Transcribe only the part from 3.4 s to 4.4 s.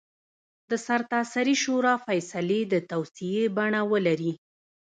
بڼه ولري.